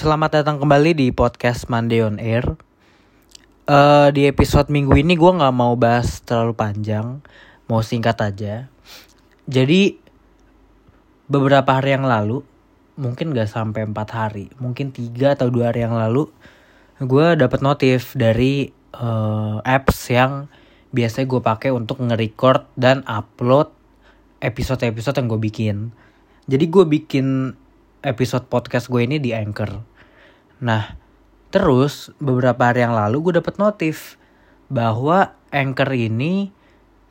[0.00, 2.56] selamat datang kembali di podcast Monday on Air.
[3.68, 7.20] Uh, di episode minggu ini gue nggak mau bahas terlalu panjang,
[7.68, 8.72] mau singkat aja.
[9.44, 10.00] Jadi
[11.28, 12.40] beberapa hari yang lalu,
[12.96, 16.32] mungkin gak sampai empat hari, mungkin tiga atau dua hari yang lalu,
[16.96, 20.48] gue dapet notif dari uh, apps yang
[20.96, 23.68] biasanya gue pakai untuk nge-record dan upload
[24.40, 25.76] episode-episode yang gue bikin.
[26.48, 27.52] Jadi gue bikin
[28.00, 29.80] episode podcast gue ini di Anchor.
[30.64, 30.96] Nah,
[31.52, 34.16] terus beberapa hari yang lalu gue dapet notif
[34.72, 36.48] bahwa Anchor ini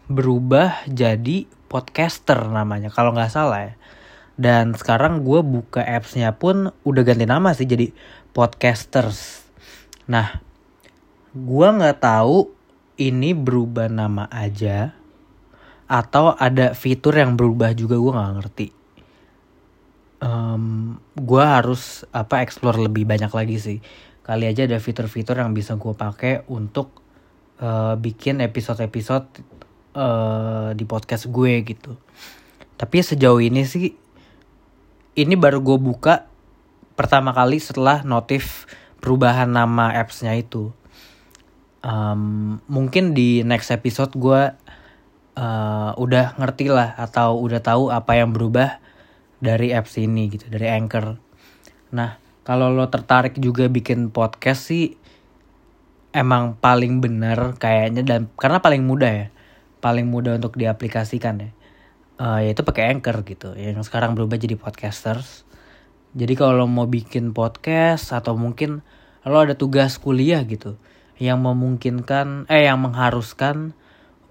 [0.09, 3.73] berubah jadi podcaster namanya kalau nggak salah ya.
[4.39, 7.91] Dan sekarang gue buka appsnya pun udah ganti nama sih jadi
[8.31, 9.45] podcasters.
[10.09, 10.41] Nah,
[11.35, 12.49] gue nggak tahu
[12.97, 14.97] ini berubah nama aja
[15.89, 18.78] atau ada fitur yang berubah juga gue nggak ngerti.
[20.19, 23.79] Um, gue harus apa explore lebih banyak lagi sih.
[24.23, 26.99] Kali aja ada fitur-fitur yang bisa gue pakai untuk
[27.63, 29.25] uh, bikin episode-episode
[29.95, 31.95] uh, di podcast gue gitu.
[32.79, 33.95] Tapi sejauh ini sih
[35.19, 36.27] ini baru gue buka
[36.95, 38.67] pertama kali setelah notif
[38.99, 40.71] perubahan nama appsnya itu.
[41.79, 44.51] Um, mungkin di next episode gue
[45.39, 48.83] uh, udah ngerti lah atau udah tahu apa yang berubah
[49.39, 51.15] dari apps ini gitu dari Anchor.
[51.95, 54.95] Nah kalau lo tertarik juga bikin podcast sih
[56.11, 59.27] emang paling bener kayaknya dan karena paling mudah ya
[59.79, 61.49] paling mudah untuk diaplikasikan ya.
[62.19, 65.47] Uh, yaitu pakai anchor gitu yang sekarang berubah jadi podcasters.
[66.11, 68.83] Jadi kalau lo mau bikin podcast atau mungkin
[69.23, 70.75] lo ada tugas kuliah gitu
[71.15, 73.71] yang memungkinkan eh yang mengharuskan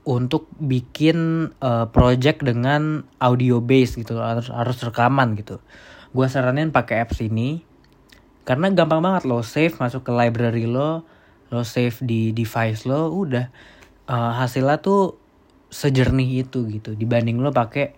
[0.08, 5.60] untuk bikin uh, project dengan audio base gitu harus harus rekaman gitu.
[6.16, 7.60] Gue saranin pakai apps ini
[8.48, 11.04] karena gampang banget lo save masuk ke library lo
[11.52, 13.52] lo save di device lo udah.
[14.08, 15.20] Uh, hasilnya tuh
[15.68, 17.92] sejernih itu gitu dibanding lo pakai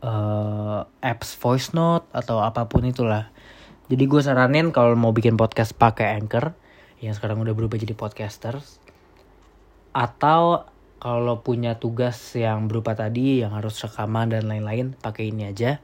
[0.00, 3.28] uh, apps voice note atau apa pun itulah.
[3.92, 6.56] Jadi gue saranin kalau mau bikin podcast pakai anchor
[7.04, 8.80] yang sekarang udah berubah jadi podcasters
[9.92, 10.64] atau
[10.96, 15.78] kalau punya tugas yang berupa tadi yang harus rekaman dan lain-lain pakai ini aja.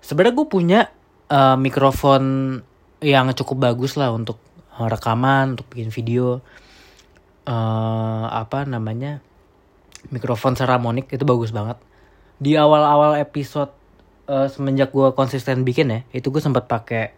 [0.00, 0.80] Sebenarnya gue punya
[1.28, 2.22] uh, mikrofon
[3.04, 4.40] yang cukup bagus lah untuk
[4.80, 6.40] eh, rekaman untuk bikin video.
[7.46, 9.22] Uh, apa namanya
[10.10, 11.78] mikrofon Saramonic itu bagus banget.
[12.42, 13.70] Di awal-awal episode
[14.26, 17.14] uh, semenjak gue konsisten bikin ya itu gue sempat pakai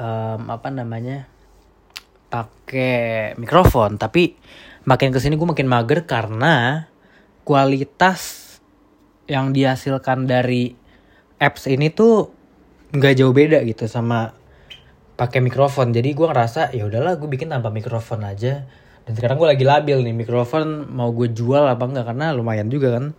[0.00, 1.28] um, apa namanya
[2.32, 4.00] pakai mikrofon.
[4.00, 4.36] Tapi
[4.88, 6.88] makin ke sini gue makin mager karena
[7.44, 8.56] kualitas
[9.28, 10.72] yang dihasilkan dari
[11.36, 12.32] apps ini tuh
[12.96, 14.32] nggak jauh beda gitu sama
[15.20, 15.92] pakai mikrofon.
[15.92, 18.64] Jadi gue ngerasa ya udahlah gue bikin tanpa mikrofon aja.
[19.04, 22.96] Dan sekarang gue lagi labil nih mikrofon mau gue jual apa enggak karena lumayan juga
[22.96, 23.12] kan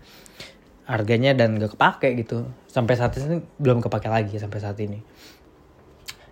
[0.89, 2.49] harganya dan gak kepake gitu.
[2.65, 4.97] Sampai saat ini belum kepake lagi sampai saat ini.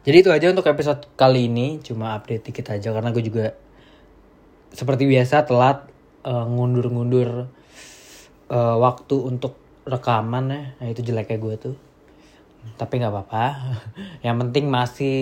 [0.02, 1.78] Jadi itu aja untuk episode kali ini.
[1.86, 3.54] Cuma update dikit aja karena gue juga
[4.72, 5.88] seperti biasa telat
[6.28, 7.48] uh, ngundur-ngundur
[8.52, 9.56] uh, waktu untuk
[9.88, 10.62] rekaman ya.
[10.80, 11.76] Nah itu jeleknya gue tuh.
[12.76, 13.46] Tapi nggak apa-apa.
[14.26, 15.18] Yang penting masih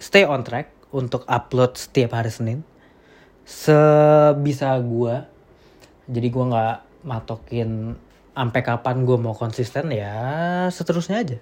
[0.00, 2.64] stay on track untuk upload setiap hari Senin.
[3.48, 5.14] Sebisa gue
[6.08, 7.96] jadi gue nggak matokin
[8.32, 10.16] sampai kapan gue mau konsisten ya
[10.72, 11.38] seterusnya aja.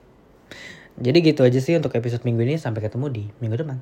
[0.96, 2.56] Jadi gitu aja sih untuk episode minggu ini.
[2.58, 3.78] Sampai ketemu di minggu depan